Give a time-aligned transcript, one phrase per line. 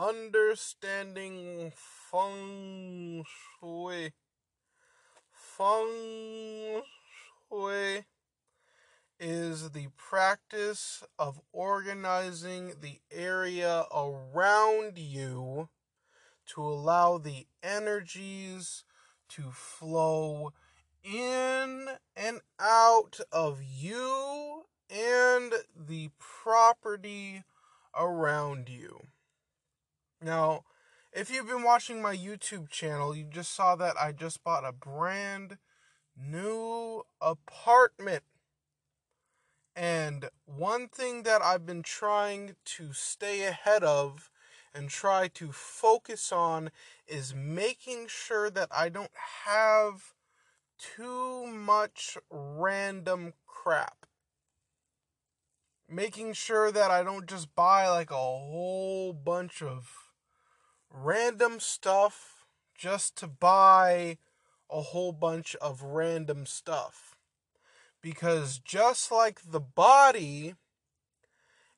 [0.00, 3.22] understanding feng
[3.60, 4.12] shui.
[5.30, 6.82] Feng
[7.50, 8.04] shui
[9.18, 15.68] is the practice of organizing the area around you
[16.46, 18.84] to allow the energies
[19.28, 20.54] to flow
[21.04, 27.44] in and out of you and the property
[27.94, 29.02] around you.
[30.22, 30.64] Now,
[31.12, 34.72] if you've been watching my YouTube channel, you just saw that I just bought a
[34.72, 35.56] brand
[36.14, 38.22] new apartment.
[39.74, 44.30] And one thing that I've been trying to stay ahead of
[44.74, 46.70] and try to focus on
[47.08, 49.10] is making sure that I don't
[49.46, 50.12] have
[50.78, 54.04] too much random crap.
[55.88, 60.09] Making sure that I don't just buy like a whole bunch of
[60.90, 62.46] random stuff
[62.76, 64.18] just to buy
[64.70, 67.16] a whole bunch of random stuff.
[68.02, 70.54] Because just like the body,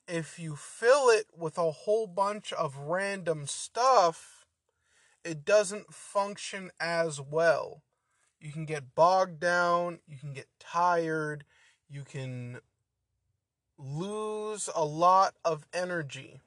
[0.06, 4.46] if you fill it with a whole bunch of random stuff,
[5.24, 7.82] it doesn't function as well.
[8.40, 11.44] You can get bogged down, you can get tired,
[11.88, 12.58] you can
[13.78, 16.40] lose a lot of energy.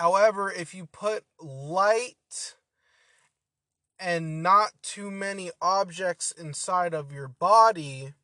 [0.00, 2.54] However, if you put light
[3.98, 8.14] and not too many objects inside of your body,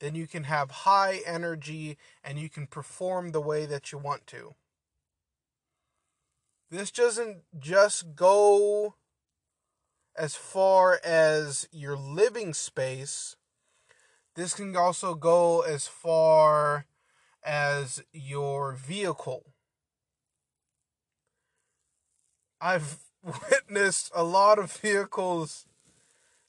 [0.00, 4.26] then you can have high energy and you can perform the way that you want
[4.26, 4.56] to.
[6.68, 8.96] This doesn't just go
[10.16, 13.36] as far as your living space,
[14.34, 16.86] this can also go as far
[17.44, 19.44] as your vehicle.
[22.60, 25.66] I've witnessed a lot of vehicles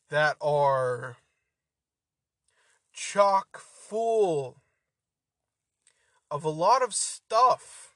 [0.10, 1.18] that are
[2.92, 4.58] chock full
[6.30, 7.96] of a lot of stuff.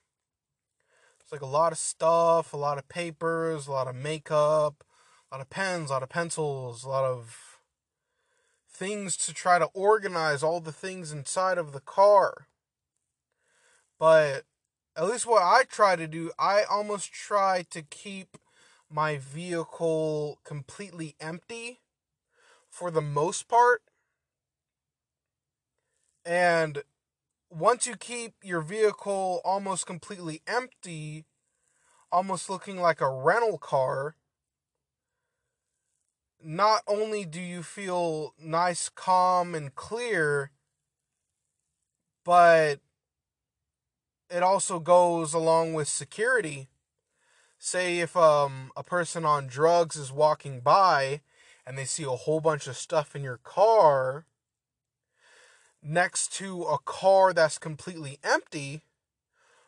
[1.19, 4.83] It's like a lot of stuff, a lot of papers, a lot of makeup,
[5.29, 7.59] a lot of pens, a lot of pencils, a lot of
[8.69, 12.47] things to try to organize all the things inside of the car.
[13.97, 14.43] But
[14.97, 18.38] at least what I try to do, I almost try to keep
[18.89, 21.81] my vehicle completely empty
[22.69, 23.81] for the most part.
[26.25, 26.84] And
[27.50, 31.25] once you keep your vehicle almost completely empty,
[32.11, 34.16] almost looking like a rental car,
[36.41, 40.51] not only do you feel nice, calm, and clear,
[42.23, 42.79] but
[44.29, 46.67] it also goes along with security.
[47.57, 51.21] Say if um, a person on drugs is walking by
[51.65, 54.25] and they see a whole bunch of stuff in your car
[55.81, 58.81] next to a car that's completely empty,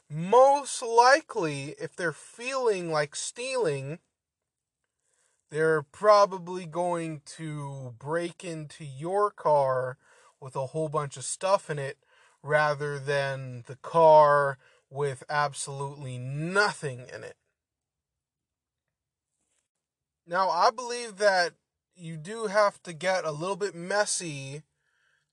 [0.09, 3.99] most likely, if they're feeling like stealing,
[5.49, 9.97] they're probably going to break into your car
[10.39, 11.97] with a whole bunch of stuff in it
[12.43, 14.57] rather than the car
[14.89, 17.35] with absolutely nothing in it.
[20.25, 21.53] Now, I believe that
[21.95, 24.63] you do have to get a little bit messy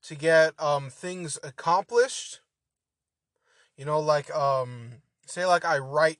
[0.03, 2.39] to get um, things accomplished.
[3.77, 6.19] You know, like um, say like I write,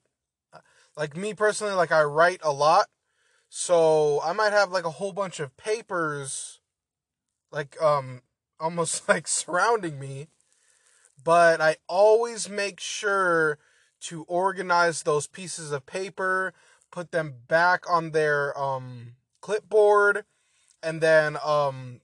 [0.97, 2.87] like me personally, like I write a lot,
[3.47, 6.59] so I might have like a whole bunch of papers,
[7.51, 8.21] like um,
[8.59, 10.27] almost like surrounding me,
[11.23, 13.57] but I always make sure
[14.01, 16.53] to organize those pieces of paper,
[16.91, 20.25] put them back on their um clipboard,
[20.83, 22.01] and then um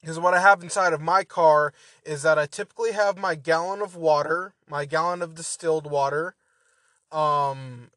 [0.00, 1.72] because what I have inside of my car
[2.04, 6.34] is that I typically have my gallon of water, my gallon of distilled water,
[7.12, 7.92] um,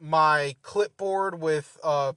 [0.00, 2.14] my clipboard with uh,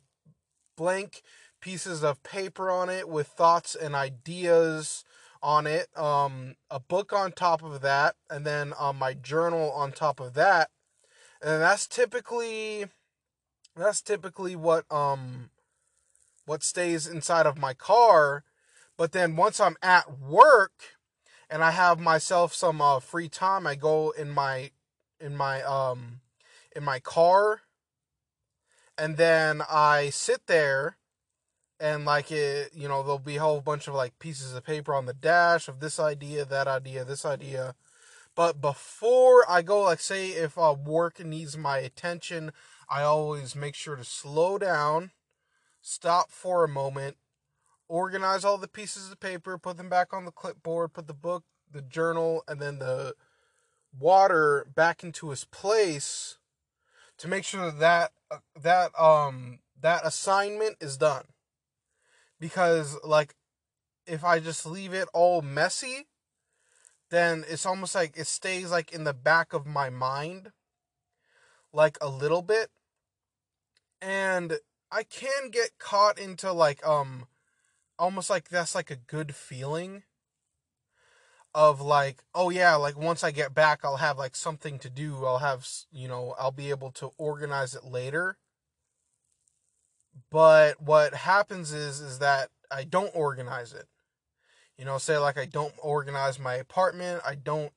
[0.78, 1.24] blank
[1.60, 5.04] pieces of paper on it with thoughts and ideas
[5.42, 9.92] on it, um, a book on top of that, and then um, my journal on
[9.92, 10.70] top of that,
[11.42, 12.86] and that's typically
[13.76, 15.52] that's typically what um
[16.46, 18.44] what stays inside of my car.
[18.98, 20.98] But then once I'm at work
[21.50, 24.72] and I have myself some uh, free time, I go in my
[25.20, 26.22] in my um
[26.76, 27.62] in my car.
[28.98, 30.98] And then I sit there
[31.80, 34.94] and like it you know there'll be a whole bunch of like pieces of paper
[34.94, 37.76] on the dash of this idea that idea this idea
[38.36, 42.52] But before I go, like, say if uh, work needs my attention,
[42.90, 45.12] I always make sure to slow down,
[45.82, 47.18] stop for a moment,
[47.88, 51.44] organize all the pieces of paper, put them back on the clipboard, put the book,
[51.72, 53.16] the journal, and then the
[53.98, 56.38] water back into its place
[57.18, 58.12] to make sure that
[58.62, 61.26] that um that assignment is done.
[62.40, 63.36] Because like
[64.06, 66.08] if I just leave it all messy,
[67.10, 70.52] then it's almost like it stays like in the back of my mind
[71.74, 72.70] like a little bit.
[74.02, 74.60] And
[74.92, 77.28] I can get caught into like um
[78.00, 80.04] almost like that's like a good feeling
[81.54, 85.26] of like oh yeah like once I get back I'll have like something to do.
[85.26, 88.38] I'll have you know I'll be able to organize it later
[90.30, 93.88] but what happens is is that I don't organize it
[94.78, 97.72] you know, say like I don't organize my apartment, I don't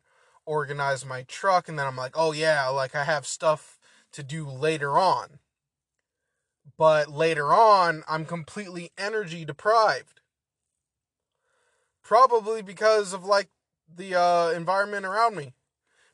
[0.45, 3.79] organize my truck, and then I'm like, oh yeah, like I have stuff
[4.13, 5.39] to do later on.
[6.77, 10.21] But later on, I'm completely energy deprived.
[12.03, 13.49] Probably because of like
[13.95, 15.55] the uh, environment around me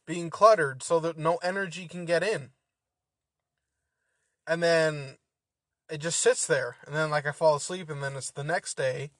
[0.06, 2.50] being cluttered so that no energy can get in.
[4.46, 5.16] And then
[5.90, 6.76] it just sits there.
[6.86, 9.10] And then, like, I fall asleep, and then it's the next day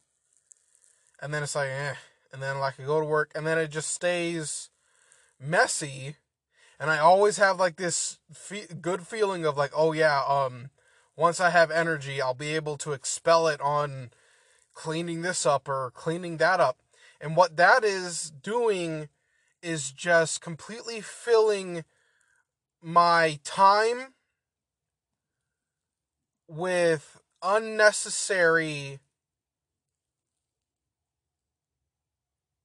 [1.20, 1.94] and then it's like, eh.
[2.32, 4.68] And then like I go to work, and then it just stays
[5.40, 6.16] messy.
[6.78, 10.70] And I always have like this fe- good feeling of like, oh yeah, um,
[11.16, 14.10] once I have energy, I'll be able to expel it on
[14.74, 16.78] cleaning this up or cleaning that up.
[17.20, 19.08] And what that is doing
[19.62, 21.84] is just completely filling
[22.82, 24.12] my time
[26.48, 29.00] with unnecessary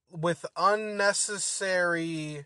[0.09, 2.45] with unnecessary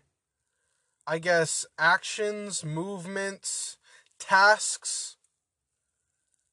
[1.08, 3.78] I guess actions, movements,
[4.18, 5.16] tasks.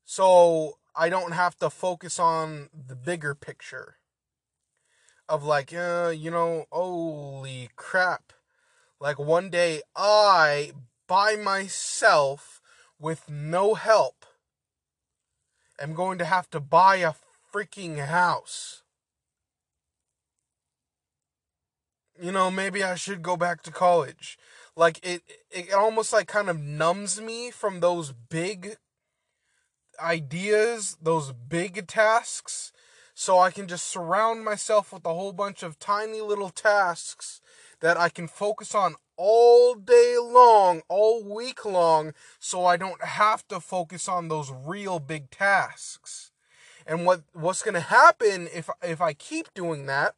[0.05, 3.95] So I don't have to focus on the bigger picture
[5.27, 8.31] of like, uh, you know, holy crap.
[8.99, 10.73] Like one day I
[11.07, 12.61] by myself
[12.99, 14.23] with no help
[15.79, 17.13] am going to have to buy a
[17.53, 18.83] freaking house.
[22.21, 24.37] you know, maybe I should go back to college.
[24.75, 25.21] Like it
[25.51, 28.77] it almost like kind of numbs me from those big
[29.99, 32.71] ideas, those big tasks,
[33.13, 37.41] so I can just surround myself with a whole bunch of tiny little tasks
[37.83, 43.45] that I can focus on all day long, all week long, so I don't have
[43.49, 46.31] to focus on those real big tasks.
[46.87, 50.15] And what what's going to happen if if I keep doing that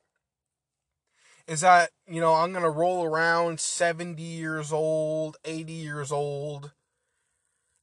[1.48, 6.72] is that, you know, I'm going to roll around 70 years old, 80 years old,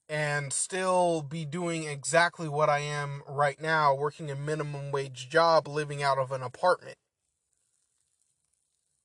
[0.08, 5.66] and still be doing exactly what I am right now, working a minimum wage job,
[5.66, 6.98] living out of an apartment.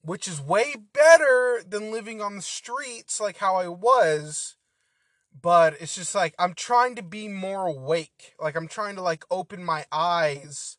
[0.08, 4.56] Which is way better than living on the streets like how I was.
[5.40, 8.34] But it's just like I'm trying to be more awake.
[8.40, 10.78] Like I'm trying to like open my eyes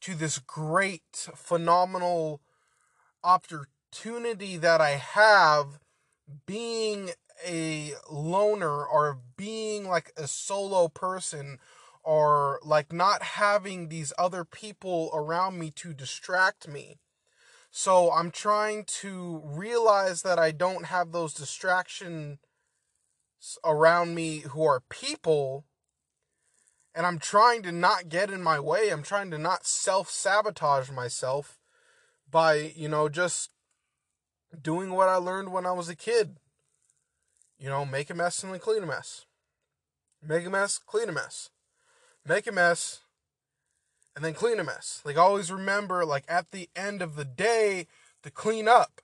[0.00, 2.40] to this great, phenomenal
[3.22, 5.78] opportunity that I have
[6.44, 7.10] being
[7.46, 11.60] a loner or being like a solo person
[12.02, 16.98] or like not having these other people around me to distract me.
[17.76, 22.38] So I'm trying to realize that I don't have those distractions
[23.64, 25.64] around me who are people
[26.94, 28.90] and I'm trying to not get in my way.
[28.90, 31.58] I'm trying to not self sabotage myself
[32.30, 33.50] by, you know, just
[34.62, 36.36] doing what I learned when I was a kid.
[37.58, 39.26] You know, make a mess and then clean a mess.
[40.22, 41.50] Make a mess, clean a mess.
[42.24, 43.00] Make a mess,
[44.14, 45.02] and then clean a mess.
[45.04, 47.86] Like, always remember, like, at the end of the day,
[48.22, 49.00] to clean up.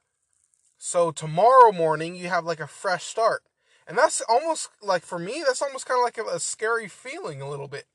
[0.79, 3.43] So, tomorrow morning, you have like a fresh start.
[3.87, 7.43] And that's almost like, for me, that's almost kind of like a, a scary feeling
[7.43, 7.87] a little bit.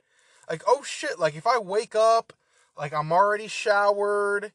[0.49, 2.33] Like, oh shit, like, if I wake up,
[2.77, 4.51] like, I'm already showered,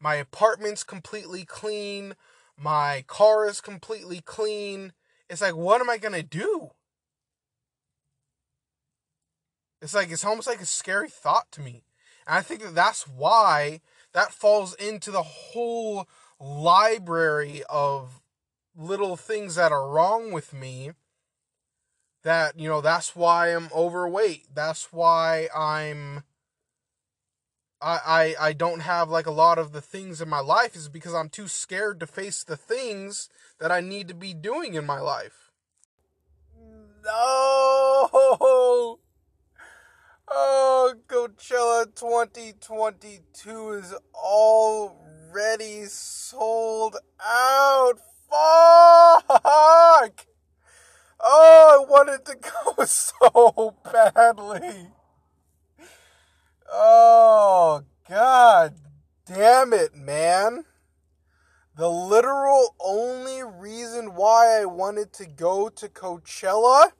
[0.00, 2.14] my apartment's completely clean.
[2.56, 4.92] My car is completely clean.
[5.28, 6.70] It's like, what am I to do?
[9.82, 11.82] It's like, it's almost like a scary thought to me.
[12.26, 13.80] And I think that that's why
[14.12, 16.08] that falls into the whole
[16.40, 18.20] library of
[18.76, 20.92] little things that are wrong with me.
[22.22, 24.46] That, you know, that's why I'm overweight.
[24.54, 26.24] That's why I'm
[27.82, 30.88] I, I I don't have like a lot of the things in my life is
[30.88, 33.28] because I'm too scared to face the things
[33.60, 35.52] that I need to be doing in my life.
[37.04, 39.00] No.
[40.36, 48.00] Oh, Coachella 2022 is already sold out.
[48.28, 50.26] Fuck!
[51.20, 52.34] Oh, I wanted to
[52.76, 54.88] go so badly.
[56.68, 58.74] Oh, god
[59.26, 60.64] damn it, man.
[61.76, 66.90] The literal only reason why I wanted to go to Coachella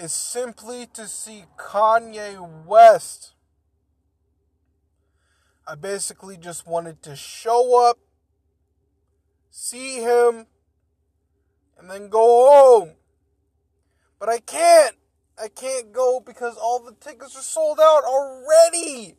[0.00, 3.34] is simply to see Kanye West.
[5.66, 7.98] I basically just wanted to show up,
[9.50, 10.46] see him,
[11.78, 12.94] and then go home.
[14.18, 14.96] But I can't.
[15.42, 19.16] I can't go because all the tickets are sold out already.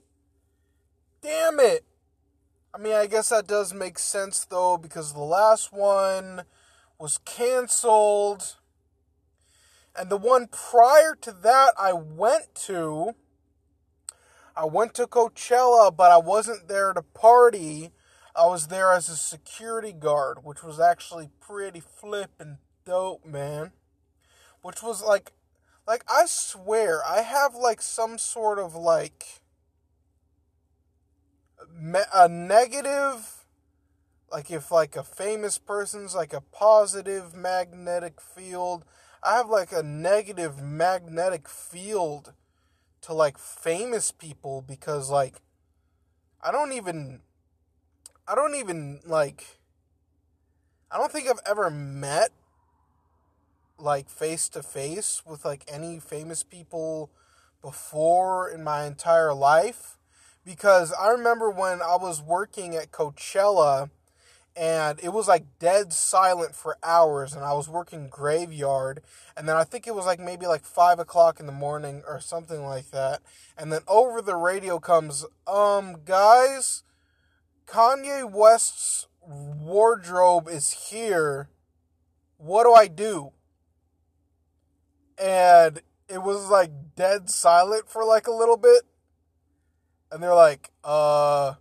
[1.21, 1.85] Damn it.
[2.73, 6.43] I mean, I guess that does make sense though because the last one
[6.99, 8.57] was canceled.
[9.95, 13.15] And the one prior to that I went to
[14.55, 17.91] I went to Coachella, but I wasn't there to party.
[18.35, 23.71] I was there as a security guard, which was actually pretty flippin' dope, man.
[24.61, 25.31] Which was like
[25.87, 29.41] like I swear I have like some sort of like
[32.13, 33.45] a negative
[34.31, 38.85] like if like a famous person's like a positive magnetic field
[39.23, 42.33] i have like a negative magnetic field
[43.01, 45.41] to like famous people because like
[46.41, 47.21] i don't even
[48.27, 49.59] i don't even like
[50.91, 52.29] i don't think i've ever met
[53.77, 57.09] like face to face with like any famous people
[57.61, 59.97] before in my entire life
[60.43, 63.89] because I remember when I was working at Coachella
[64.55, 69.01] and it was like dead silent for hours and I was working graveyard
[69.37, 72.19] and then I think it was like maybe like five o'clock in the morning or
[72.19, 73.21] something like that
[73.57, 76.83] and then over the radio comes um guys
[77.71, 81.49] Kanye West's wardrobe is here.
[82.37, 83.31] What do I do?
[85.17, 88.81] And it was like dead silent for like a little bit
[90.11, 91.53] and they're like, uh,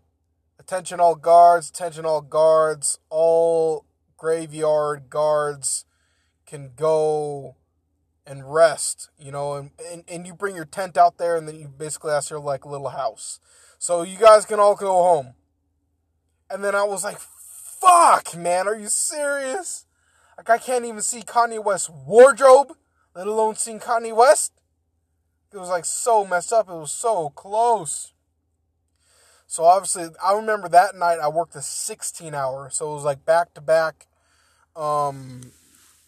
[0.70, 3.84] attention all guards, attention all guards, all
[4.16, 5.84] graveyard guards
[6.46, 7.56] can go
[8.24, 11.58] and rest, you know, and, and, and you bring your tent out there and then
[11.58, 13.40] you basically ask your like little house.
[13.80, 15.34] So you guys can all go home.
[16.48, 19.86] And then I was like, fuck, man, are you serious?
[20.38, 22.76] Like I can't even see Kanye West's wardrobe,
[23.16, 24.52] let alone seeing Kanye West.
[25.52, 26.68] It was like so messed up.
[26.68, 28.12] It was so close.
[29.50, 33.24] So obviously, I remember that night I worked a 16 hour, so it was like
[33.24, 34.06] back to back
[34.76, 35.40] um,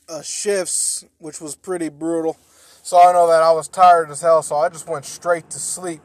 [0.09, 2.37] uh, shifts, which was pretty brutal.
[2.85, 5.59] So I know that I was tired as hell, so I just went straight to
[5.59, 6.03] sleep.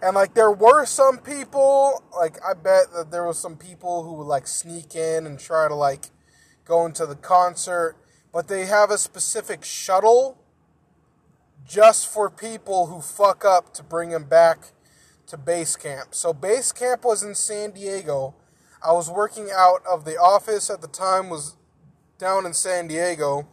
[0.00, 4.12] And like there were some people, like I bet that there was some people who
[4.12, 6.10] would like sneak in and try to like
[6.64, 7.96] go into the concert,
[8.32, 10.38] but they have a specific shuttle
[11.66, 14.70] just for people who fuck up to bring them back
[15.26, 16.14] to base camp.
[16.14, 18.34] So base camp was in San Diego.
[18.82, 21.56] I was working out of the office at the time was
[22.18, 23.46] down in San Diego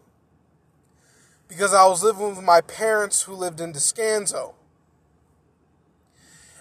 [1.48, 4.54] because I was living with my parents who lived in Descanso.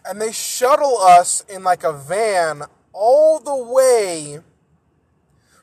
[0.04, 4.40] And they shuttle us in like a van all the way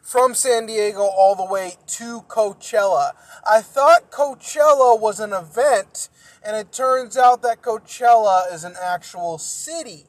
[0.10, 3.12] from San Diego all the way to Coachella.
[3.48, 6.10] I thought Coachella was an event
[6.44, 10.08] and it turns out that Coachella is an actual city.